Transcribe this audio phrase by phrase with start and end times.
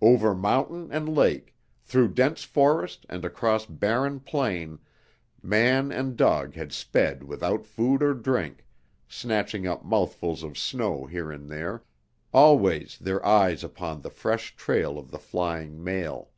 [0.00, 4.80] Over mountain and lake, through dense forest and across barren plain
[5.40, 8.66] man and dog had sped without food or drink,
[9.06, 11.84] snatching up mouthfuls of snow here and there
[12.34, 16.30] always their eyes upon the fresh trail of the flying mail.